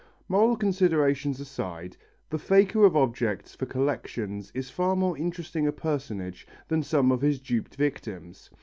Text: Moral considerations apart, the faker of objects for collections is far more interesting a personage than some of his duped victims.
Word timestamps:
Moral 0.27 0.55
considerations 0.55 1.39
apart, 1.39 1.95
the 2.31 2.39
faker 2.39 2.85
of 2.85 2.97
objects 2.97 3.53
for 3.53 3.67
collections 3.67 4.51
is 4.55 4.67
far 4.71 4.95
more 4.95 5.15
interesting 5.15 5.67
a 5.67 5.71
personage 5.71 6.47
than 6.69 6.81
some 6.81 7.11
of 7.11 7.21
his 7.21 7.39
duped 7.39 7.75
victims. 7.75 8.49